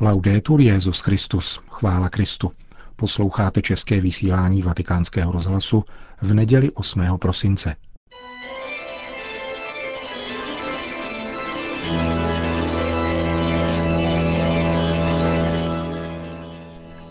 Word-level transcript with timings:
Laudetur 0.00 0.60
Jezus 0.60 1.00
Christus, 1.00 1.60
chvála 1.70 2.08
Kristu. 2.08 2.52
Posloucháte 2.96 3.62
české 3.62 4.00
vysílání 4.00 4.62
Vatikánského 4.62 5.32
rozhlasu 5.32 5.84
v 6.22 6.34
neděli 6.34 6.70
8. 6.70 7.18
prosince. 7.18 7.76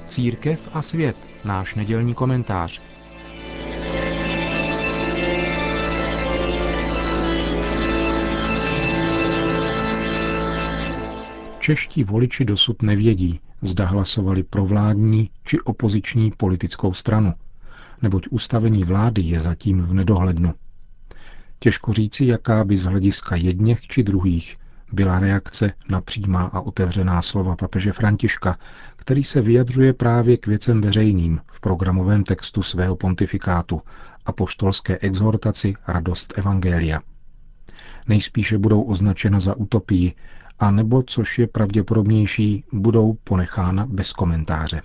Církev 0.07 0.69
a 0.73 0.81
svět, 0.81 1.17
náš 1.45 1.75
nedělní 1.75 2.13
komentář. 2.13 2.81
Čeští 11.65 12.03
voliči 12.03 12.45
dosud 12.45 12.81
nevědí, 12.81 13.39
zda 13.61 13.85
hlasovali 13.85 14.43
pro 14.43 14.65
vládní 14.65 15.29
či 15.43 15.59
opoziční 15.61 16.31
politickou 16.37 16.93
stranu, 16.93 17.33
neboť 18.01 18.27
ustavení 18.29 18.83
vlády 18.83 19.21
je 19.21 19.39
zatím 19.39 19.81
v 19.81 19.93
nedohlednu. 19.93 20.53
Těžko 21.59 21.93
říci, 21.93 22.25
jaká 22.25 22.63
by 22.63 22.77
z 22.77 22.83
hlediska 22.83 23.35
jedněch 23.35 23.81
či 23.81 24.03
druhých 24.03 24.57
byla 24.91 25.19
reakce 25.19 25.73
na 25.89 26.01
přímá 26.01 26.43
a 26.43 26.59
otevřená 26.61 27.21
slova 27.21 27.55
papeže 27.55 27.91
Františka, 27.91 28.57
který 28.95 29.23
se 29.23 29.41
vyjadřuje 29.41 29.93
právě 29.93 30.37
k 30.37 30.47
věcem 30.47 30.81
veřejným 30.81 31.39
v 31.47 31.59
programovém 31.59 32.23
textu 32.23 32.63
svého 32.63 32.95
pontifikátu 32.95 33.81
a 34.25 34.31
poštolské 34.31 34.97
exhortaci 34.97 35.73
Radost 35.87 36.33
Evangelia. 36.37 36.99
Nejspíše 38.07 38.57
budou 38.57 38.81
označena 38.81 39.39
za 39.39 39.55
utopii 39.55 40.13
a 40.59 40.71
nebo, 40.71 41.03
což 41.03 41.39
je 41.39 41.47
pravděpodobnější, 41.47 42.63
budou 42.73 43.17
ponechána 43.23 43.85
bez 43.85 44.13
komentáře. 44.13 44.81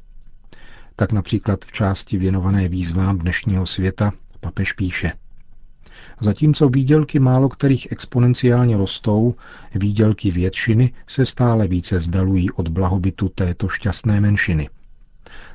Tak 0.96 1.12
například 1.12 1.64
v 1.64 1.72
části 1.72 2.18
věnované 2.18 2.68
výzvám 2.68 3.18
dnešního 3.18 3.66
světa 3.66 4.12
papež 4.40 4.72
píše. 4.72 5.12
Zatímco 6.20 6.68
výdělky 6.68 7.18
málo 7.18 7.48
kterých 7.48 7.92
exponenciálně 7.92 8.76
rostou, 8.76 9.34
výdělky 9.74 10.30
většiny 10.30 10.92
se 11.06 11.26
stále 11.26 11.66
více 11.68 11.98
vzdalují 11.98 12.50
od 12.50 12.68
blahobytu 12.68 13.28
této 13.28 13.68
šťastné 13.68 14.20
menšiny. 14.20 14.68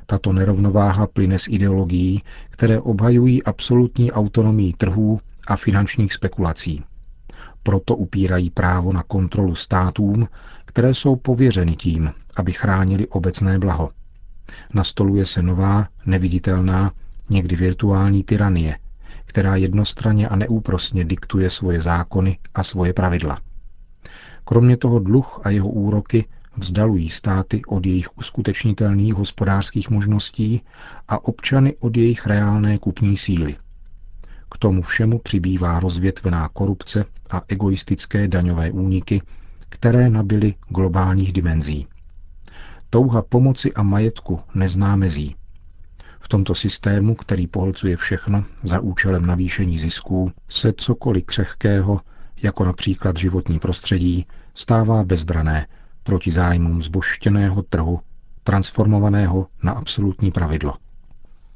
Tato 0.06 0.34
nerovnováha 0.34 1.08
plyne 1.08 1.40
z 1.40 1.48
ideologií, 1.48 2.22
které 2.50 2.80
obhajují 2.80 3.44
absolutní 3.44 4.12
autonomii 4.12 4.74
trhů 4.74 5.20
a 5.48 5.56
finančních 5.56 6.14
spekulací. 6.14 6.84
Proto 7.66 7.96
upírají 7.96 8.50
právo 8.50 8.94
na 8.94 9.04
kontrolu 9.04 9.56
státům, 9.56 10.28
které 10.66 10.94
jsou 10.94 11.16
pověřeny 11.16 11.76
tím, 11.76 12.12
aby 12.36 12.52
chránili 12.54 13.08
obecné 13.08 13.60
blaho. 13.60 13.92
Nastoluje 14.74 15.26
se 15.26 15.42
nová, 15.42 15.88
neviditelná, 16.06 16.92
někdy 17.30 17.56
virtuální 17.56 18.24
tyranie, 18.24 18.78
která 19.26 19.56
jednostranně 19.56 20.28
a 20.28 20.36
neúprosně 20.36 21.06
diktuje 21.06 21.50
svoje 21.50 21.82
zákony 21.82 22.38
a 22.56 22.64
svoje 22.64 22.94
pravidla. 22.94 23.42
Kromě 24.44 24.78
toho 24.78 25.00
dluh 25.00 25.40
a 25.44 25.50
jeho 25.50 25.70
úroky 25.70 26.26
vzdalují 26.58 27.10
státy 27.10 27.62
od 27.68 27.86
jejich 27.86 28.18
uskutečnitelných 28.18 29.14
hospodářských 29.14 29.90
možností 29.90 30.62
a 31.08 31.26
občany 31.26 31.76
od 31.80 31.98
jejich 31.98 32.28
reálné 32.28 32.78
kupní 32.78 33.18
síly. 33.18 33.56
K 34.56 34.58
tomu 34.58 34.82
všemu 34.82 35.20
přibývá 35.20 35.80
rozvětvená 35.80 36.50
korupce 36.50 37.06
a 37.30 37.42
egoistické 37.48 38.28
daňové 38.28 38.72
úniky, 38.72 39.22
které 39.70 40.10
nabily 40.10 40.56
globálních 40.70 41.34
dimenzí. 41.34 41.88
Touha 42.90 43.22
pomoci 43.22 43.74
a 43.74 43.84
majetku 43.84 44.40
nezná 44.54 44.96
mezí. 44.96 45.36
V 46.20 46.28
tomto 46.28 46.56
systému, 46.56 47.16
který 47.16 47.48
pohlcuje 47.48 47.96
všechno 47.96 48.46
za 48.64 48.80
účelem 48.80 49.26
navýšení 49.26 49.80
zisků, 49.80 50.32
se 50.48 50.74
cokoliv 50.78 51.26
křehkého, 51.26 52.02
jako 52.42 52.66
například 52.66 53.18
životní 53.18 53.60
prostředí, 53.60 54.26
stává 54.54 55.04
bezbrané 55.04 55.68
proti 56.04 56.32
zájmům 56.32 56.82
zboštěného 56.82 57.62
trhu, 57.62 58.00
transformovaného 58.44 59.48
na 59.64 59.72
absolutní 59.72 60.32
pravidlo. 60.32 60.74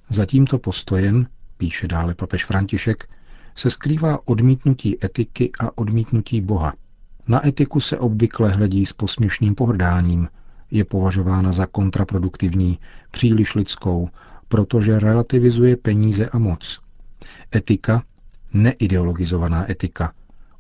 Za 0.10 0.26
tímto 0.26 0.60
postojem 0.60 1.28
píše 1.60 1.88
dále 1.88 2.16
papež 2.16 2.46
František, 2.46 3.10
se 3.56 3.70
skrývá 3.70 4.28
odmítnutí 4.28 5.06
etiky 5.06 5.52
a 5.60 5.78
odmítnutí 5.78 6.42
Boha. 6.42 6.74
Na 7.28 7.48
etiku 7.48 7.80
se 7.80 7.98
obvykle 7.98 8.52
hledí 8.52 8.86
s 8.86 8.94
posměšným 8.94 9.56
pohrdáním, 9.56 10.28
je 10.72 10.86
považována 10.86 11.52
za 11.52 11.66
kontraproduktivní, 11.66 12.80
příliš 13.12 13.56
lidskou, 13.56 14.10
protože 14.48 15.00
relativizuje 15.00 15.78
peníze 15.78 16.30
a 16.30 16.38
moc. 16.38 16.80
Etika, 17.56 18.04
neideologizovaná 18.54 19.72
etika, 19.72 20.14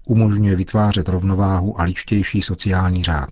umožňuje 0.06 0.56
vytvářet 0.56 1.10
rovnováhu 1.10 1.80
a 1.81 1.84
ličtější 1.84 2.42
sociální 2.42 3.04
řád. 3.04 3.30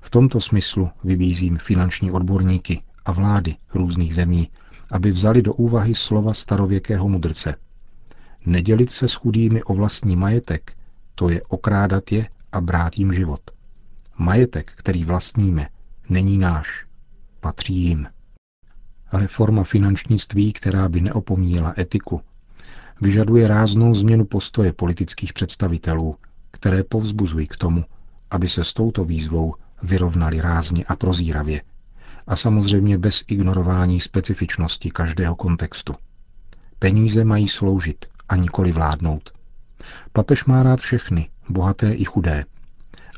V 0.00 0.10
tomto 0.10 0.40
smyslu 0.40 0.90
vybízím 1.04 1.58
finanční 1.58 2.10
odborníky 2.10 2.82
a 3.04 3.12
vlády 3.12 3.56
různých 3.74 4.14
zemí, 4.14 4.48
aby 4.90 5.10
vzali 5.10 5.42
do 5.42 5.54
úvahy 5.54 5.94
slova 5.94 6.34
starověkého 6.34 7.08
mudrce. 7.08 7.54
Nedělit 8.46 8.90
se 8.92 9.08
s 9.08 9.14
chudými 9.14 9.62
o 9.62 9.74
vlastní 9.74 10.16
majetek, 10.16 10.72
to 11.14 11.28
je 11.28 11.42
okrádat 11.42 12.12
je 12.12 12.28
a 12.52 12.60
brát 12.60 12.98
jim 12.98 13.12
život. 13.12 13.40
Majetek, 14.18 14.72
který 14.76 15.04
vlastníme, 15.04 15.68
není 16.08 16.38
náš, 16.38 16.86
patří 17.40 17.74
jim. 17.74 18.06
Reforma 19.12 19.64
finančnictví, 19.64 20.52
která 20.52 20.88
by 20.88 21.00
neopomíjela 21.00 21.74
etiku, 21.78 22.20
vyžaduje 23.00 23.48
ráznou 23.48 23.94
změnu 23.94 24.24
postoje 24.24 24.72
politických 24.72 25.32
představitelů, 25.32 26.16
které 26.50 26.84
povzbuzují 26.84 27.46
k 27.46 27.56
tomu, 27.56 27.84
aby 28.30 28.48
se 28.48 28.64
s 28.64 28.72
touto 28.72 29.04
výzvou 29.04 29.54
vyrovnali 29.82 30.40
rázně 30.40 30.84
a 30.84 30.96
prozíravě, 30.96 31.62
a 32.28 32.36
samozřejmě 32.36 32.98
bez 32.98 33.24
ignorování 33.28 34.00
specifičnosti 34.00 34.90
každého 34.90 35.34
kontextu. 35.34 35.94
Peníze 36.78 37.24
mají 37.24 37.48
sloužit 37.48 38.06
a 38.28 38.36
nikoli 38.36 38.72
vládnout. 38.72 39.32
Papež 40.12 40.44
má 40.44 40.62
rád 40.62 40.80
všechny, 40.80 41.28
bohaté 41.48 41.92
i 41.92 42.04
chudé, 42.04 42.44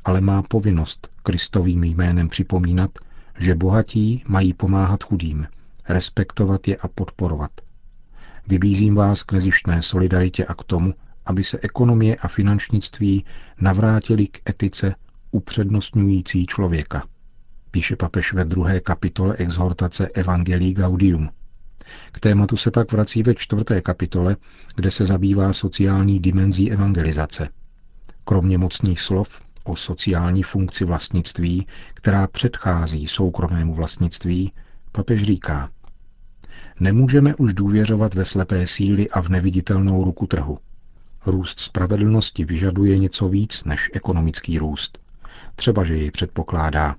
ale 0.04 0.21
má 0.21 0.43
povinnost 0.43 1.09
Kristovým 1.22 1.84
jménem 1.84 2.28
připomínat, 2.28 2.91
že 3.38 3.54
bohatí 3.54 4.25
mají 4.28 4.54
pomáhat 4.54 5.04
chudým, 5.04 5.47
respektovat 5.88 6.69
je 6.69 6.77
a 6.77 6.88
podporovat. 6.88 7.50
Vybízím 8.48 8.94
vás 8.94 9.22
k 9.22 9.32
nezištné 9.32 9.82
solidaritě 9.82 10.44
a 10.44 10.54
k 10.54 10.65
tomu, 10.65 10.94
aby 11.27 11.44
se 11.44 11.59
ekonomie 11.62 12.16
a 12.16 12.28
finančnictví 12.28 13.25
navrátili 13.60 14.27
k 14.27 14.50
etice 14.50 14.94
upřednostňující 15.31 16.47
člověka 16.47 17.03
píše 17.70 17.97
papež 17.97 18.32
ve 18.32 18.44
druhé 18.44 18.81
kapitole 18.81 19.36
exhortace 19.36 20.08
Evangelii 20.08 20.75
Gaudium. 20.75 21.31
K 22.12 22.20
tématu 22.20 22.56
se 22.56 22.70
pak 22.70 22.92
vrací 22.92 23.22
ve 23.22 23.34
čtvrté 23.34 23.81
kapitole, 23.81 24.36
kde 24.76 24.91
se 24.91 25.06
zabývá 25.06 25.53
sociální 25.53 26.20
dimenzí 26.20 26.72
evangelizace. 26.72 27.48
Kromě 28.25 28.59
mocných 28.59 29.00
slov 29.00 29.41
o 29.64 29.76
sociální 29.76 30.42
funkci 30.42 30.84
vlastnictví, 30.84 31.66
která 31.94 32.26
předchází 32.26 33.09
soukromému 33.09 33.75
vlastnictví, 33.75 34.53
papež 34.92 35.22
říká, 35.22 35.70
nemůžeme 36.80 37.34
už 37.34 37.54
důvěřovat 37.54 38.14
ve 38.14 38.25
slepé 38.25 38.66
síly 38.66 39.10
a 39.10 39.22
v 39.22 39.28
neviditelnou 39.28 40.04
ruku 40.04 40.26
trhu. 40.26 40.59
Růst 41.26 41.60
spravedlnosti 41.60 42.44
vyžaduje 42.44 42.98
něco 42.98 43.28
víc 43.28 43.64
než 43.64 43.91
ekonomický 43.92 44.59
růst. 44.59 44.98
Třeba, 45.56 45.84
že 45.84 45.97
jej 45.97 46.10
předpokládá, 46.10 46.97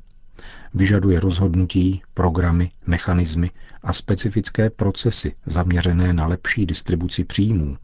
Vyžaduje 0.74 1.20
rozhodnutí, 1.20 2.02
programy, 2.14 2.72
mechanismy 2.88 3.52
a 3.84 3.94
specifické 3.94 4.70
procesy 4.70 5.34
zaměřené 5.46 6.14
na 6.14 6.28
lepší 6.28 6.66
distribuci 6.66 7.24
příjmů, 7.24 7.78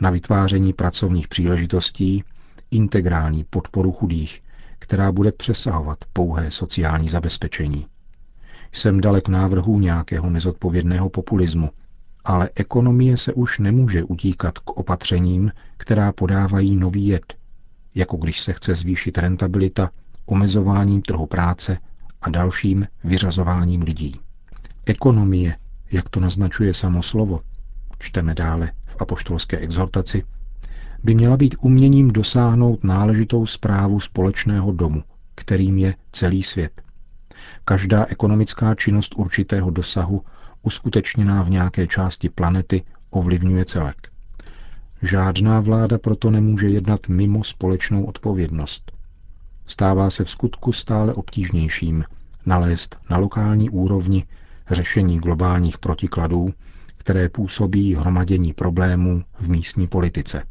na 0.00 0.10
vytváření 0.10 0.72
pracovních 0.72 1.28
příležitostí, 1.28 2.24
integrální 2.70 3.44
podporu 3.44 3.92
chudých, 3.92 4.42
která 4.78 5.12
bude 5.12 5.32
přesahovat 5.32 5.98
pouhé 6.12 6.50
sociální 6.50 7.08
zabezpečení. 7.08 7.86
Jsem 8.72 9.00
dalek 9.00 9.28
návrhů 9.28 9.78
nějakého 9.78 10.30
nezodpovědného 10.30 11.08
populismu, 11.10 11.70
ale 12.24 12.50
ekonomie 12.54 13.16
se 13.16 13.32
už 13.32 13.58
nemůže 13.58 14.04
utíkat 14.04 14.58
k 14.58 14.70
opatřením, 14.70 15.52
která 15.76 16.12
podávají 16.12 16.76
nový 16.76 17.06
jed, 17.06 17.34
jako 17.94 18.16
když 18.16 18.40
se 18.40 18.52
chce 18.52 18.74
zvýšit 18.74 19.18
rentabilita 19.18 19.90
omezováním 20.26 21.02
trhu 21.02 21.26
práce 21.26 21.78
a 22.22 22.30
dalším 22.30 22.86
vyřazováním 23.04 23.82
lidí. 23.82 24.20
Ekonomie, 24.86 25.56
jak 25.90 26.08
to 26.08 26.20
naznačuje 26.20 26.74
samo 26.74 27.02
slovo, 27.02 27.40
čteme 27.98 28.34
dále 28.34 28.72
v 28.86 28.96
apoštolské 28.98 29.58
exhortaci, 29.58 30.22
by 31.02 31.14
měla 31.14 31.36
být 31.36 31.54
uměním 31.60 32.10
dosáhnout 32.10 32.84
náležitou 32.84 33.46
zprávu 33.46 34.00
společného 34.00 34.72
domu, 34.72 35.02
kterým 35.34 35.78
je 35.78 35.94
celý 36.12 36.42
svět. 36.42 36.82
Každá 37.64 38.06
ekonomická 38.08 38.74
činnost 38.74 39.14
určitého 39.16 39.70
dosahu, 39.70 40.24
uskutečněná 40.62 41.42
v 41.42 41.50
nějaké 41.50 41.86
části 41.86 42.28
planety, 42.28 42.82
ovlivňuje 43.10 43.64
celek. 43.64 44.08
Žádná 45.02 45.60
vláda 45.60 45.98
proto 45.98 46.30
nemůže 46.30 46.68
jednat 46.68 47.08
mimo 47.08 47.44
společnou 47.44 48.04
odpovědnost. 48.04 48.92
Stává 49.72 50.10
se 50.10 50.24
v 50.24 50.30
skutku 50.30 50.72
stále 50.72 51.14
obtížnějším 51.14 52.04
nalézt 52.46 52.96
na 53.10 53.16
lokální 53.18 53.70
úrovni 53.70 54.24
řešení 54.70 55.18
globálních 55.18 55.78
protikladů, 55.78 56.52
které 56.96 57.28
působí 57.28 57.94
hromadění 57.94 58.52
problémů 58.52 59.22
v 59.40 59.48
místní 59.48 59.86
politice. 59.86 60.42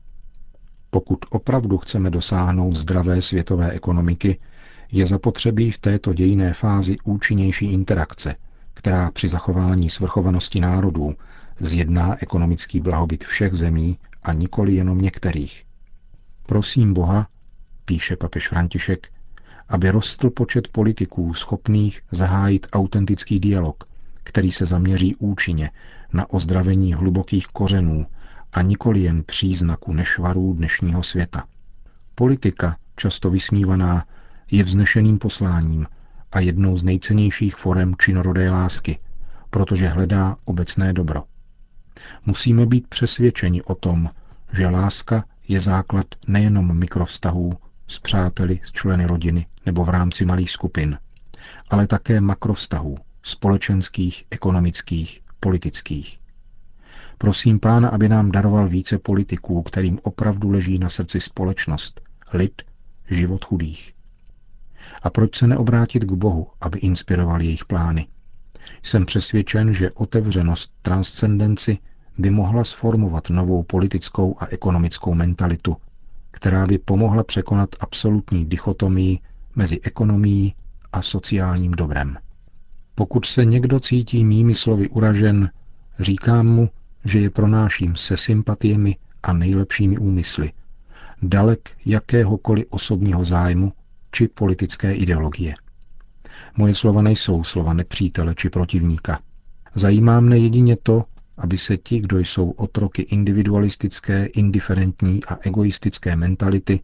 Pokud 0.89 1.19
opravdu 1.29 1.77
chceme 1.77 2.09
dosáhnout 2.09 2.75
zdravé 2.75 3.21
světové 3.21 3.71
ekonomiky, 3.71 4.39
je 4.91 5.05
zapotřebí 5.05 5.71
v 5.71 5.77
této 5.77 6.13
dějné 6.13 6.53
fázi 6.53 6.95
účinnější 7.03 7.65
interakce, 7.73 8.35
která 8.73 9.11
při 9.11 9.29
zachování 9.29 9.89
svrchovanosti 9.89 10.59
národů 10.59 11.15
zjedná 11.59 12.15
ekonomický 12.23 12.79
blahobyt 12.79 13.23
všech 13.23 13.53
zemí 13.53 13.97
a 14.23 14.33
nikoli 14.33 14.73
jenom 14.75 15.01
některých. 15.01 15.63
Prosím 16.45 16.93
Boha, 16.93 17.27
píše 17.91 18.15
papež 18.15 18.47
František, 18.47 19.07
aby 19.69 19.91
rostl 19.91 20.29
počet 20.29 20.67
politiků 20.67 21.33
schopných 21.33 22.01
zahájit 22.11 22.67
autentický 22.71 23.39
dialog, 23.39 23.83
který 24.23 24.51
se 24.51 24.65
zaměří 24.65 25.15
účinně 25.15 25.71
na 26.13 26.29
ozdravení 26.29 26.93
hlubokých 26.93 27.47
kořenů 27.47 28.05
a 28.53 28.61
nikoli 28.61 28.99
jen 28.99 29.23
příznaku 29.23 29.93
nešvarů 29.93 30.53
dnešního 30.53 31.03
světa. 31.03 31.43
Politika, 32.15 32.77
často 32.95 33.29
vysmívaná, 33.29 34.05
je 34.51 34.63
vznešeným 34.63 35.19
posláním 35.19 35.87
a 36.31 36.39
jednou 36.39 36.77
z 36.77 36.83
nejcennějších 36.83 37.55
forem 37.55 37.95
činorodé 37.97 38.51
lásky, 38.51 38.99
protože 39.49 39.87
hledá 39.87 40.37
obecné 40.45 40.93
dobro. 40.93 41.23
Musíme 42.25 42.65
být 42.65 42.87
přesvědčeni 42.87 43.61
o 43.61 43.75
tom, 43.75 44.09
že 44.53 44.67
láska 44.67 45.23
je 45.47 45.59
základ 45.59 46.05
nejenom 46.27 46.77
mikrovztahů 46.77 47.53
s 47.91 47.99
přáteli, 47.99 48.59
s 48.63 48.71
členy 48.71 49.05
rodiny 49.05 49.45
nebo 49.65 49.85
v 49.85 49.89
rámci 49.89 50.25
malých 50.25 50.51
skupin, 50.51 50.97
ale 51.69 51.87
také 51.87 52.21
makrovztahů, 52.21 52.97
společenských, 53.23 54.25
ekonomických, 54.31 55.21
politických. 55.39 56.19
Prosím 57.17 57.59
pána, 57.59 57.89
aby 57.89 58.09
nám 58.09 58.31
daroval 58.31 58.67
více 58.67 58.97
politiků, 58.97 59.61
kterým 59.63 59.99
opravdu 60.03 60.49
leží 60.49 60.79
na 60.79 60.89
srdci 60.89 61.19
společnost, 61.19 62.01
lid, 62.33 62.61
život 63.09 63.45
chudých. 63.45 63.93
A 65.03 65.09
proč 65.09 65.35
se 65.37 65.47
neobrátit 65.47 66.03
k 66.03 66.11
Bohu, 66.11 66.47
aby 66.61 66.79
inspiroval 66.79 67.41
jejich 67.41 67.65
plány? 67.65 68.07
Jsem 68.83 69.05
přesvědčen, 69.05 69.73
že 69.73 69.91
otevřenost 69.91 70.71
transcendenci 70.81 71.77
by 72.17 72.29
mohla 72.29 72.63
sformovat 72.63 73.29
novou 73.29 73.63
politickou 73.63 74.35
a 74.39 74.45
ekonomickou 74.47 75.13
mentalitu, 75.13 75.77
která 76.31 76.65
by 76.65 76.77
pomohla 76.77 77.23
překonat 77.23 77.69
absolutní 77.79 78.45
dichotomii 78.45 79.19
mezi 79.55 79.79
ekonomií 79.83 80.55
a 80.93 81.01
sociálním 81.01 81.71
dobrem. 81.71 82.17
Pokud 82.95 83.25
se 83.25 83.45
někdo 83.45 83.79
cítí 83.79 84.25
mými 84.25 84.55
slovy 84.55 84.89
uražen, 84.89 85.49
říkám 85.99 86.47
mu, 86.47 86.69
že 87.05 87.19
je 87.19 87.29
pronáším 87.29 87.95
se 87.95 88.17
sympatiemi 88.17 88.95
a 89.23 89.33
nejlepšími 89.33 89.97
úmysly, 89.97 90.51
dalek 91.21 91.69
jakéhokoliv 91.85 92.65
osobního 92.69 93.25
zájmu 93.25 93.73
či 94.11 94.27
politické 94.27 94.93
ideologie. 94.93 95.55
Moje 96.57 96.75
slova 96.75 97.01
nejsou 97.01 97.43
slova 97.43 97.73
nepřítele 97.73 98.35
či 98.35 98.49
protivníka. 98.49 99.19
Zajímá 99.75 100.19
mne 100.19 100.37
jedině 100.37 100.77
to, 100.83 101.03
aby 101.37 101.57
se 101.57 101.77
ti, 101.77 101.99
kdo 101.99 102.19
jsou 102.19 102.49
otroky 102.51 103.01
individualistické, 103.01 104.25
indiferentní 104.25 105.23
a 105.23 105.37
egoistické 105.41 106.15
mentality, 106.15 106.79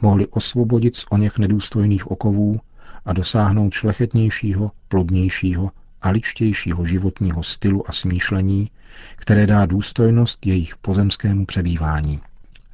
mohli 0.00 0.26
osvobodit 0.26 0.96
z 0.96 1.04
oněch 1.10 1.38
nedůstojných 1.38 2.10
okovů 2.10 2.60
a 3.04 3.12
dosáhnout 3.12 3.74
šlechetnějšího, 3.74 4.70
plodnějšího 4.88 5.70
a 6.02 6.10
ličtějšího 6.10 6.84
životního 6.84 7.42
stylu 7.42 7.88
a 7.90 7.92
smýšlení, 7.92 8.70
které 9.16 9.46
dá 9.46 9.66
důstojnost 9.66 10.46
jejich 10.46 10.76
pozemskému 10.76 11.46
přebývání. 11.46 12.20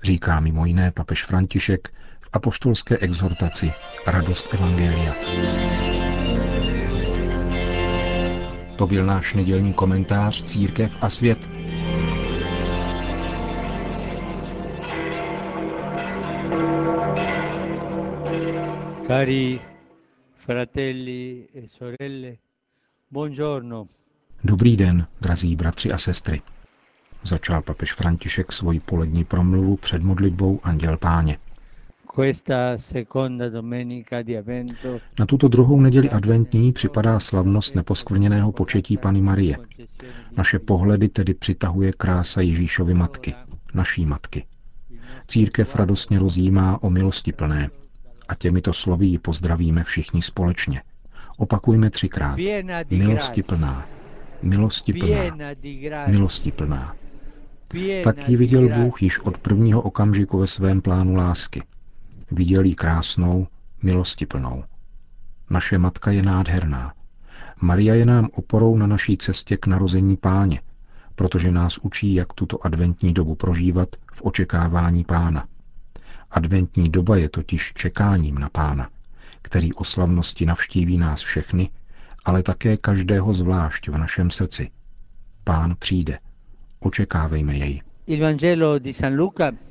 Říká 0.02 0.40
mimo 0.40 0.66
jiné 0.66 0.90
papež 0.90 1.24
František 1.24 1.88
v 2.20 2.28
apoštolské 2.32 2.98
exhortaci 2.98 3.72
Radost 4.06 4.54
Evangelia. 4.54 5.14
To 8.82 8.86
byl 8.86 9.06
náš 9.06 9.34
nedělní 9.34 9.72
komentář 9.74 10.42
Církev 10.44 10.96
a 11.00 11.10
svět. 11.10 11.38
Cari 19.06 19.60
fratelli 20.34 21.48
e 21.54 21.68
sorelle, 21.68 22.36
buongiorno. 23.10 23.86
Dobrý 24.44 24.76
den, 24.76 25.06
drazí 25.20 25.56
bratři 25.56 25.92
a 25.92 25.98
sestry. 25.98 26.42
Začal 27.22 27.62
papež 27.62 27.92
František 27.92 28.52
svoji 28.52 28.80
polední 28.80 29.24
promluvu 29.24 29.76
před 29.76 30.02
modlitbou 30.02 30.60
Anděl 30.62 30.96
Páně. 30.96 31.38
Na 35.18 35.26
tuto 35.26 35.48
druhou 35.48 35.80
neděli 35.80 36.10
adventní 36.10 36.72
připadá 36.72 37.20
slavnost 37.20 37.74
neposkvrněného 37.74 38.52
početí 38.52 38.96
Pany 38.96 39.20
Marie. 39.20 39.56
Naše 40.36 40.58
pohledy 40.58 41.08
tedy 41.08 41.34
přitahuje 41.34 41.92
krása 41.92 42.40
Ježíšovy 42.40 42.94
matky, 42.94 43.34
naší 43.74 44.06
matky. 44.06 44.44
Církev 45.26 45.76
radostně 45.76 46.18
rozjímá 46.18 46.82
o 46.82 46.90
milosti 46.90 47.32
plné 47.32 47.70
a 48.28 48.34
těmito 48.34 48.72
slovy 48.72 49.06
ji 49.06 49.18
pozdravíme 49.18 49.84
všichni 49.84 50.22
společně. 50.22 50.82
Opakujme 51.36 51.90
třikrát. 51.90 52.38
Milosti 52.90 53.42
plná, 53.42 53.86
milosti 54.42 54.92
plná, 54.92 55.54
milosti 56.06 56.52
plná. 56.52 56.96
Tak 58.04 58.28
ji 58.28 58.36
viděl 58.36 58.68
Bůh 58.68 59.02
již 59.02 59.18
od 59.18 59.38
prvního 59.38 59.82
okamžiku 59.82 60.38
ve 60.38 60.46
svém 60.46 60.82
plánu 60.82 61.14
lásky– 61.14 61.62
Viděl 62.32 62.64
ji 62.64 62.74
krásnou, 62.74 63.46
milostiplnou. 63.82 64.64
Naše 65.50 65.78
matka 65.78 66.10
je 66.10 66.22
nádherná. 66.22 66.92
Maria 67.60 67.94
je 67.94 68.06
nám 68.06 68.28
oporou 68.32 68.76
na 68.76 68.86
naší 68.86 69.16
cestě 69.16 69.56
k 69.56 69.66
narození 69.66 70.16
páně, 70.16 70.60
protože 71.14 71.52
nás 71.52 71.78
učí, 71.78 72.14
jak 72.14 72.32
tuto 72.32 72.66
adventní 72.66 73.14
dobu 73.14 73.34
prožívat 73.34 73.88
v 74.12 74.22
očekávání 74.22 75.04
pána. 75.04 75.46
Adventní 76.30 76.88
doba 76.88 77.16
je 77.16 77.28
totiž 77.28 77.72
čekáním 77.72 78.38
na 78.38 78.48
pána, 78.48 78.88
který 79.42 79.72
o 79.72 79.84
slavnosti 79.84 80.46
navštíví 80.46 80.98
nás 80.98 81.20
všechny, 81.20 81.70
ale 82.24 82.42
také 82.42 82.76
každého 82.76 83.32
zvlášť 83.32 83.88
v 83.88 83.98
našem 83.98 84.30
srdci. 84.30 84.70
Pán 85.44 85.76
přijde. 85.78 86.18
Očekávejme 86.80 87.56
jej. 87.56 87.82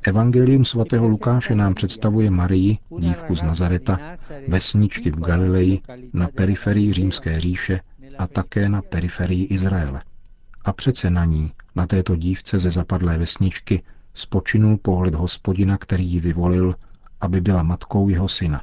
Evangelium 0.07 0.65
svatého 0.65 1.07
Lukáše 1.07 1.55
nám 1.55 1.73
představuje 1.73 2.29
Marii, 2.29 2.77
dívku 2.99 3.35
z 3.35 3.41
Nazareta, 3.41 3.99
vesničky 4.47 5.11
v 5.11 5.19
Galileji, 5.19 5.79
na 6.13 6.27
periferii 6.27 6.93
římské 6.93 7.39
říše 7.39 7.79
a 8.17 8.27
také 8.27 8.69
na 8.69 8.81
periferii 8.81 9.45
Izraele. 9.45 10.01
A 10.65 10.73
přece 10.73 11.09
na 11.09 11.25
ní, 11.25 11.51
na 11.75 11.87
této 11.87 12.15
dívce 12.15 12.59
ze 12.59 12.71
zapadlé 12.71 13.17
vesničky, 13.17 13.83
spočinul 14.13 14.77
pohled 14.77 15.15
hospodina, 15.15 15.77
který 15.77 16.05
ji 16.05 16.19
vyvolil, 16.19 16.75
aby 17.21 17.41
byla 17.41 17.63
matkou 17.63 18.09
jeho 18.09 18.27
syna. 18.27 18.61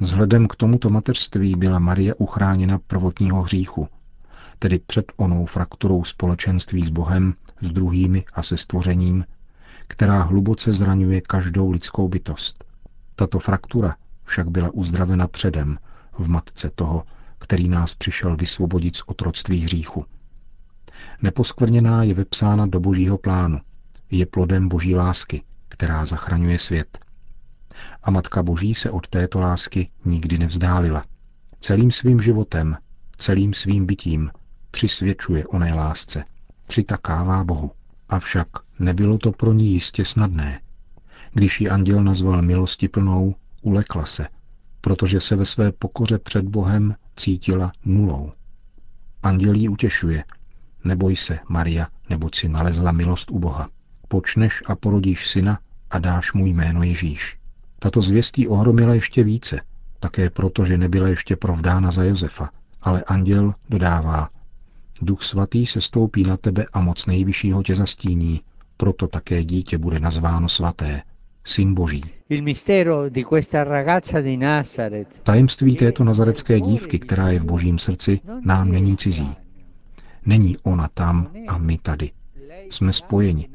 Vzhledem 0.00 0.48
k 0.48 0.56
tomuto 0.56 0.90
mateřství 0.90 1.54
byla 1.54 1.78
Marie 1.78 2.14
uchráněna 2.14 2.78
prvotního 2.86 3.42
hříchu, 3.42 3.88
tedy 4.58 4.78
před 4.86 5.12
onou 5.16 5.46
frakturou 5.46 6.04
společenství 6.04 6.82
s 6.82 6.88
Bohem, 6.88 7.34
s 7.60 7.70
druhými 7.70 8.24
a 8.34 8.42
se 8.42 8.56
stvořením, 8.56 9.24
která 9.88 10.22
hluboce 10.22 10.72
zraňuje 10.72 11.20
každou 11.20 11.70
lidskou 11.70 12.08
bytost. 12.08 12.64
Tato 13.16 13.38
fraktura 13.38 13.96
však 14.24 14.50
byla 14.50 14.70
uzdravena 14.74 15.28
předem 15.28 15.78
v 16.18 16.28
matce 16.28 16.70
toho, 16.74 17.04
který 17.38 17.68
nás 17.68 17.94
přišel 17.94 18.36
vysvobodit 18.36 18.96
z 18.96 19.02
otroctví 19.06 19.60
hříchu. 19.60 20.04
Neposkvrněná 21.22 22.02
je 22.02 22.14
vepsána 22.14 22.66
do 22.66 22.80
božího 22.80 23.18
plánu, 23.18 23.60
je 24.10 24.26
plodem 24.26 24.68
boží 24.68 24.94
lásky, 24.94 25.42
která 25.68 26.04
zachraňuje 26.04 26.58
svět. 26.58 26.98
A 28.02 28.10
Matka 28.10 28.42
Boží 28.42 28.74
se 28.74 28.90
od 28.90 29.08
této 29.08 29.40
lásky 29.40 29.90
nikdy 30.04 30.38
nevzdálila. 30.38 31.04
Celým 31.60 31.90
svým 31.90 32.20
životem, 32.20 32.76
celým 33.16 33.54
svým 33.54 33.86
bytím 33.86 34.30
přisvědčuje 34.70 35.46
oné 35.46 35.74
lásce, 35.74 36.24
přitakává 36.66 37.44
Bohu. 37.44 37.70
Avšak 38.08 38.48
nebylo 38.78 39.18
to 39.18 39.32
pro 39.32 39.52
ní 39.52 39.72
jistě 39.72 40.04
snadné. 40.04 40.60
Když 41.32 41.60
ji 41.60 41.70
anděl 41.70 42.04
nazval 42.04 42.42
milosti 42.42 42.88
plnou, 42.88 43.34
ulekla 43.62 44.04
se, 44.04 44.26
protože 44.80 45.20
se 45.20 45.36
ve 45.36 45.44
své 45.44 45.72
pokoře 45.72 46.18
před 46.18 46.44
Bohem 46.44 46.94
cítila 47.16 47.72
nulou. 47.84 48.32
Anděl 49.22 49.54
jí 49.54 49.68
utěšuje. 49.68 50.24
Neboj 50.84 51.16
se, 51.16 51.38
Maria, 51.48 51.88
neboť 52.10 52.34
si 52.34 52.48
nalezla 52.48 52.92
milost 52.92 53.30
u 53.30 53.38
Boha. 53.38 53.68
Počneš 54.08 54.62
a 54.66 54.76
porodíš 54.76 55.28
syna 55.28 55.58
a 55.90 55.98
dáš 55.98 56.32
mu 56.32 56.46
jméno 56.46 56.82
Ježíš. 56.82 57.38
Tato 57.78 58.02
zvěstí 58.02 58.48
ohromila 58.48 58.94
ještě 58.94 59.24
více, 59.24 59.60
také 60.00 60.30
proto, 60.30 60.64
že 60.64 60.78
nebyla 60.78 61.08
ještě 61.08 61.36
provdána 61.36 61.90
za 61.90 62.04
Josefa, 62.04 62.50
ale 62.82 63.02
anděl 63.02 63.54
dodává, 63.68 64.28
Duch 65.02 65.22
svatý 65.22 65.66
se 65.66 65.80
stoupí 65.80 66.22
na 66.22 66.36
tebe 66.36 66.64
a 66.72 66.80
moc 66.80 67.06
nejvyššího 67.06 67.62
tě 67.62 67.74
zastíní, 67.74 68.40
proto 68.76 69.08
také 69.08 69.44
dítě 69.44 69.78
bude 69.78 70.00
nazváno 70.00 70.48
svaté, 70.48 71.02
syn 71.44 71.74
Boží. 71.74 72.02
Tajemství 75.22 75.76
této 75.76 76.04
nazarecké 76.04 76.60
dívky, 76.60 76.98
která 76.98 77.28
je 77.28 77.38
v 77.38 77.44
božím 77.44 77.78
srdci, 77.78 78.20
nám 78.44 78.72
není 78.72 78.96
cizí. 78.96 79.36
Není 80.26 80.56
ona 80.62 80.88
tam 80.94 81.30
a 81.48 81.58
my 81.58 81.78
tady. 81.78 82.10
Jsme 82.70 82.92
spojeni. 82.92 83.48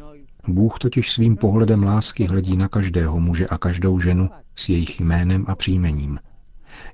Bůh 0.47 0.79
totiž 0.79 1.11
svým 1.11 1.35
pohledem 1.37 1.83
lásky 1.83 2.25
hledí 2.25 2.57
na 2.57 2.67
každého 2.67 3.19
muže 3.19 3.47
a 3.47 3.57
každou 3.57 3.99
ženu 3.99 4.29
s 4.55 4.69
jejich 4.69 4.99
jménem 4.99 5.45
a 5.47 5.55
příjmením. 5.55 6.19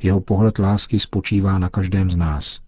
Jeho 0.04 0.22
pohled 0.22 0.60
lásky 0.60 1.00
spočívá 1.00 1.60
na 1.60 1.70
každém 1.70 2.12
z 2.12 2.18
nás. 2.18 2.60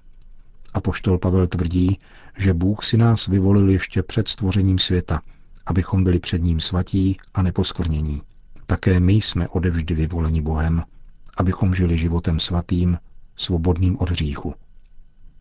A 0.73 0.81
poštol 0.81 1.17
Pavel 1.17 1.47
tvrdí, 1.47 1.99
že 2.37 2.53
Bůh 2.53 2.83
si 2.83 2.97
nás 2.97 3.27
vyvolil 3.27 3.69
ještě 3.69 4.03
před 4.03 4.27
stvořením 4.27 4.79
světa, 4.79 5.21
abychom 5.65 6.03
byli 6.03 6.19
před 6.19 6.43
ním 6.43 6.59
svatí 6.59 7.17
a 7.33 7.41
neposkvrnění. 7.41 8.21
Také 8.65 8.99
my 8.99 9.13
jsme 9.13 9.47
odevždy 9.47 9.95
vyvoleni 9.95 10.41
Bohem, 10.41 10.83
abychom 11.37 11.75
žili 11.75 11.97
životem 11.97 12.39
svatým, 12.39 12.97
svobodným 13.35 13.97
od 13.99 14.09
hříchu. 14.09 14.55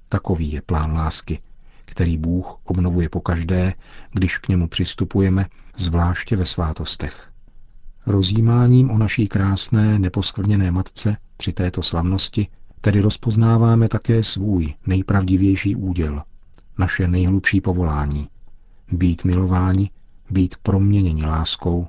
Takový 0.08 0.52
je 0.52 0.62
plán 0.62 0.92
lásky, 0.92 1.42
který 1.84 2.18
Bůh 2.18 2.58
obnovuje 2.64 3.08
pokaždé, 3.08 3.74
když 4.12 4.38
k 4.38 4.48
němu 4.48 4.68
přistupujeme, 4.68 5.46
zvláště 5.76 6.36
ve 6.36 6.44
svátostech. 6.44 7.30
Rozjímáním 8.06 8.90
o 8.90 8.98
naší 8.98 9.28
krásné, 9.28 9.98
neposkvrněné 9.98 10.70
matce 10.70 11.16
při 11.36 11.52
této 11.52 11.82
slavnosti 11.82 12.48
tedy 12.86 13.00
rozpoznáváme 13.00 13.88
také 13.88 14.22
svůj 14.22 14.74
nejpravdivější 14.86 15.76
úděl, 15.76 16.22
naše 16.78 17.08
nejhlubší 17.08 17.60
povolání. 17.60 18.28
Být 18.92 19.24
milováni, 19.24 19.90
být 20.30 20.54
proměněni 20.62 21.26
láskou, 21.26 21.86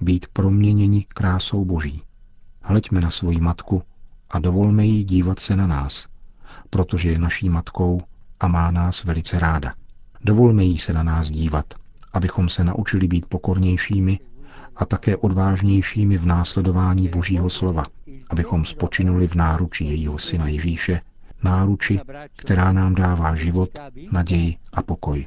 být 0.00 0.26
proměněni 0.32 1.06
krásou 1.08 1.64
Boží. 1.64 2.02
Hleďme 2.62 3.00
na 3.00 3.10
svoji 3.10 3.40
matku 3.40 3.82
a 4.30 4.38
dovolme 4.38 4.86
jí 4.86 5.04
dívat 5.04 5.40
se 5.40 5.56
na 5.56 5.66
nás, 5.66 6.06
protože 6.70 7.10
je 7.10 7.18
naší 7.18 7.48
matkou 7.48 8.00
a 8.40 8.48
má 8.48 8.70
nás 8.70 9.04
velice 9.04 9.38
ráda. 9.38 9.74
Dovolme 10.24 10.64
jí 10.64 10.78
se 10.78 10.92
na 10.92 11.02
nás 11.02 11.30
dívat, 11.30 11.74
abychom 12.12 12.48
se 12.48 12.64
naučili 12.64 13.08
být 13.08 13.26
pokornějšími 13.26 14.18
a 14.78 14.84
také 14.84 15.16
odvážnějšími 15.16 16.18
v 16.18 16.26
následování 16.26 17.08
Božího 17.08 17.50
slova, 17.50 17.84
abychom 18.30 18.64
spočinuli 18.64 19.28
v 19.28 19.34
náruči 19.34 19.84
jejího 19.84 20.18
syna 20.18 20.48
Ježíše, 20.48 21.00
náruči, 21.42 22.00
která 22.36 22.72
nám 22.72 22.94
dává 22.94 23.34
život, 23.34 23.70
naději 24.12 24.56
a 24.72 24.82
pokoj. 24.82 25.26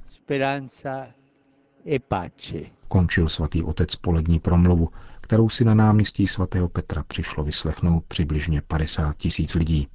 Končil 2.87 3.29
svatý 3.29 3.63
otec 3.63 3.95
polední 3.95 4.39
promluvu, 4.39 4.89
kterou 5.21 5.49
si 5.49 5.65
na 5.65 5.73
náměstí 5.73 6.27
svatého 6.27 6.69
Petra 6.69 7.03
přišlo 7.07 7.43
vyslechnout 7.43 8.03
přibližně 8.07 8.61
50 8.61 9.17
tisíc 9.17 9.55
lidí. 9.55 9.87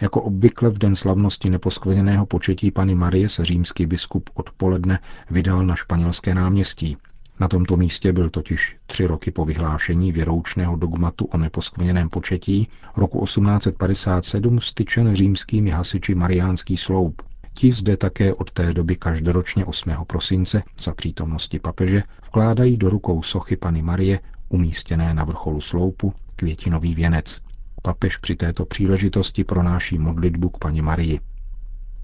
Jako 0.00 0.22
obvykle 0.22 0.70
v 0.70 0.78
den 0.78 0.94
slavnosti 0.94 1.50
neposkvrněného 1.50 2.26
početí 2.26 2.70
Pany 2.70 2.94
Marie 2.94 3.28
se 3.28 3.44
římský 3.44 3.86
biskup 3.86 4.30
odpoledne 4.34 4.98
vydal 5.30 5.66
na 5.66 5.76
španělské 5.76 6.34
náměstí. 6.34 6.96
Na 7.40 7.48
tomto 7.48 7.76
místě 7.76 8.12
byl 8.12 8.30
totiž 8.30 8.76
tři 8.86 9.06
roky 9.06 9.30
po 9.30 9.44
vyhlášení 9.44 10.12
věroučného 10.12 10.76
dogmatu 10.76 11.24
o 11.24 11.38
neposkvrněném 11.38 12.08
početí 12.08 12.68
roku 12.96 13.24
1857 13.24 14.60
styčen 14.60 15.14
římskými 15.14 15.70
hasiči 15.70 16.14
mariánský 16.14 16.76
sloup. 16.76 17.22
Ti 17.54 17.72
zde 17.72 17.96
také 17.96 18.34
od 18.34 18.50
té 18.50 18.74
doby 18.74 18.96
každoročně 18.96 19.64
8. 19.64 19.90
prosince 20.06 20.62
za 20.80 20.94
přítomnosti 20.94 21.58
papeže 21.58 22.02
vkládají 22.26 22.76
do 22.76 22.90
rukou 22.90 23.22
sochy 23.22 23.56
Pany 23.56 23.82
Marie 23.82 24.20
umístěné 24.48 25.14
na 25.14 25.24
vrcholu 25.24 25.60
sloupu 25.60 26.12
květinový 26.36 26.94
věnec. 26.94 27.40
Papež 27.82 28.16
při 28.16 28.36
této 28.36 28.64
příležitosti 28.64 29.44
pronáší 29.44 29.98
modlitbu 29.98 30.48
k 30.48 30.58
paní 30.58 30.82
Marii. 30.82 31.20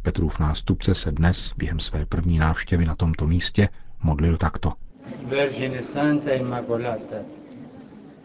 Petrův 0.02 0.38
nástupce 0.38 0.94
se 0.94 1.12
dnes, 1.12 1.52
během 1.56 1.80
své 1.80 2.06
první 2.06 2.38
návštěvy 2.38 2.84
na 2.84 2.94
tomto 2.94 3.26
místě, 3.26 3.68
modlil 4.02 4.36
takto. 4.36 4.72
Vergine 5.22 5.82
Santa 5.82 6.32
Immacolata, 6.32 7.24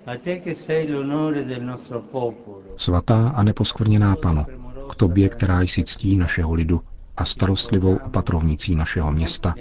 a 0.06 0.16
te 0.16 0.42
che 0.42 0.56
sei 0.56 0.88
l'onore 0.88 1.46
del 1.46 1.64
nostro 1.64 2.02
popolo. 2.02 2.64
Svatá 2.76 3.30
a 3.30 3.44
neposkvrněná 3.44 4.16
Pano, 4.16 4.46
k 4.90 4.96
tobě, 4.96 5.30
která 5.30 5.62
jsi 5.62 5.84
ctí 5.84 6.18
našeho 6.18 6.54
lidu 6.54 6.82
a 7.18 7.26
starostlivou 7.26 7.96
opatrovnicí 7.96 8.76
našeho 8.76 9.12
města, 9.12 9.56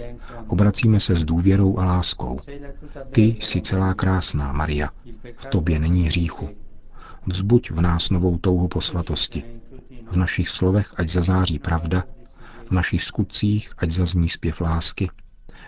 obracíme 0.47 0.99
se 0.99 1.15
s 1.15 1.23
důvěrou 1.23 1.79
a 1.79 1.85
láskou. 1.85 2.39
Ty 3.11 3.21
jsi 3.21 3.61
celá 3.61 3.93
krásná, 3.93 4.53
Maria, 4.53 4.89
v 5.37 5.45
tobě 5.45 5.79
není 5.79 6.03
hříchu, 6.03 6.49
Vzbuď 7.25 7.71
v 7.71 7.81
nás 7.81 8.09
novou 8.09 8.37
touhu 8.37 8.67
po 8.67 8.81
svatosti. 8.81 9.43
V 10.11 10.15
našich 10.15 10.49
slovech 10.49 10.93
ať 10.97 11.09
zazáří 11.09 11.59
pravda, 11.59 12.03
v 12.67 12.71
našich 12.71 13.03
skutcích 13.03 13.71
ať 13.77 13.91
zazní 13.91 14.29
zpěv 14.29 14.61
lásky, 14.61 15.09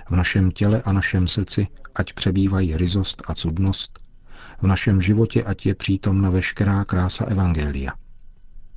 v 0.09 0.15
našem 0.15 0.51
těle 0.51 0.81
a 0.81 0.93
našem 0.93 1.27
srdci 1.27 1.67
ať 1.95 2.13
přebývají 2.13 2.77
ryzost 2.77 3.23
a 3.27 3.35
cudnost, 3.35 3.99
v 4.61 4.67
našem 4.67 5.01
životě 5.01 5.43
ať 5.43 5.65
je 5.65 5.75
přítomna 5.75 6.29
veškerá 6.29 6.85
krása 6.85 7.25
Evangelia. 7.25 7.91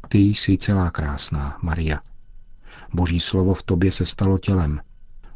Ty 0.09 0.19
jsi 0.19 0.59
celá 0.59 0.91
krásná, 0.91 1.59
Maria. 1.62 2.01
Boží 2.95 3.21
slovo 3.21 3.55
v 3.55 3.62
tobě 3.62 3.93
se 3.93 4.07
stalo 4.07 4.39
tělem. 4.39 4.81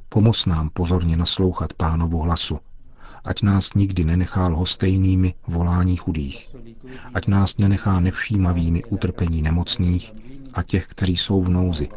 Pomoz 0.08 0.46
nám 0.46 0.70
pozorně 0.70 1.16
naslouchat 1.16 1.72
pánovu 1.72 2.18
hlasu, 2.18 2.58
ať 3.24 3.42
nás 3.42 3.74
nikdy 3.74 4.04
nenechá 4.04 4.48
lhostejnými 4.48 5.34
volání 5.46 5.96
chudých, 5.96 6.56
ať 7.14 7.26
nás 7.26 7.58
nenechá 7.58 8.00
nevšímavými 8.00 8.84
utrpení 8.84 9.42
nemocných 9.42 10.12
a 10.54 10.62
těch, 10.62 10.86
kteří 10.86 11.16
jsou 11.16 11.42
v 11.42 11.48
nouzi, 11.48 11.88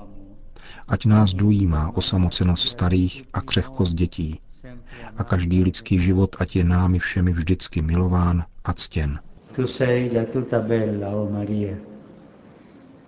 ať 0.88 1.06
nás 1.06 1.34
dojímá 1.34 1.92
osamocenost 1.98 2.70
starých 2.70 3.24
a 3.34 3.42
křehkost 3.42 3.94
dětí 3.94 4.40
a 5.18 5.24
každý 5.24 5.64
lidský 5.64 6.00
život, 6.00 6.36
ať 6.40 6.56
je 6.56 6.64
námi 6.64 7.00
všemi 7.00 7.32
vždycky 7.32 7.82
milován 7.82 8.44
a 8.64 8.74
ctěn. 8.74 9.20
Tu 9.56 9.68
sei 9.68 10.12
la 10.16 10.26
tutta 10.26 10.60
bella, 10.60 11.10
o 11.10 11.30
Maria. 11.32 11.76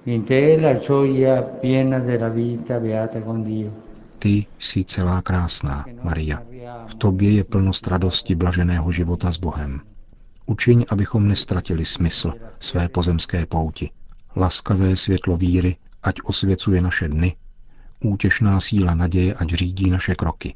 In 0.06 0.24
te 0.24 0.58
la 0.62 0.74
gioia 0.74 1.42
piena 1.42 2.00
della 2.00 2.30
vita 2.30 2.80
beata 2.80 3.22
con 3.22 3.44
Dio. 3.44 3.72
Ty 4.20 4.46
jsi 4.60 4.86
celá 4.86 5.22
krásná, 5.22 5.86
Maria. 6.04 6.44
V 6.86 6.96
tobě 6.96 7.32
je 7.32 7.44
plnost 7.44 7.88
radosti 7.88 8.36
blaženého 8.36 8.92
života 8.92 9.32
s 9.32 9.38
Bohem. 9.38 9.82
Učiň, 10.46 10.86
abychom 10.90 11.28
nestratili 11.28 11.86
smysl 11.86 12.34
své 12.60 12.90
pozemské 12.90 13.46
pouti. 13.46 13.90
Laskavé 14.36 14.96
světlo 14.96 15.38
víry, 15.38 15.76
ať 16.04 16.16
osvěcuje 16.24 16.82
naše 16.82 17.08
dny, 17.08 17.36
útěšná 18.04 18.60
síla 18.60 18.96
naděje, 18.96 19.34
ať 19.34 19.50
řídí 19.50 19.90
naše 19.90 20.16
kroky. 20.16 20.56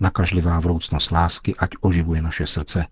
Nakažlivá 0.00 0.60
vroucnost 0.60 1.10
lásky, 1.10 1.54
ať 1.56 1.70
oživuje 1.80 2.22
naše 2.22 2.46
srdce. 2.46 2.84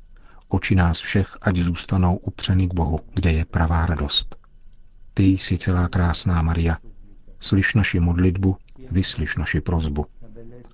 Oči 0.49 0.75
nás 0.75 1.01
všech, 1.01 1.37
ať 1.43 1.57
zůstanou 1.57 2.17
upřeny 2.17 2.69
k 2.69 2.75
Bohu, 2.75 3.01
kde 3.15 3.33
je 3.33 3.45
pravá 3.45 3.87
radost. 3.87 4.37
Ty 5.15 5.23
jsi 5.23 5.59
celá 5.59 5.89
krásná 5.89 6.43
Maria. 6.43 6.77
Slyš 7.41 7.75
naši 7.75 8.01
modlitbu, 8.01 8.57
vyslyš 8.91 9.37
naši 9.37 9.61
prozbu. 9.61 10.07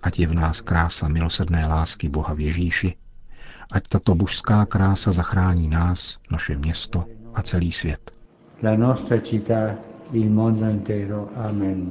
Ať 0.03 0.19
je 0.19 0.27
v 0.27 0.35
nás 0.35 0.61
krása 0.61 1.09
milosrdné 1.09 1.67
lásky 1.67 2.09
Boha 2.09 2.35
v 2.35 2.41
Ježíši, 2.41 2.95
ať 3.73 3.89
tato 3.89 4.15
božská 4.15 4.67
krása 4.67 5.13
zachrání 5.13 5.69
nás, 5.69 6.19
naše 6.31 6.57
město 6.57 7.05
a 7.35 7.43
celý 7.43 7.73
svět. 7.73 8.11
La 8.63 8.77
nostra 8.77 9.21
città, 9.21 9.75
il 10.13 10.31
mondo 10.31 10.71
intero. 10.71 11.29
Amen. 11.37 11.91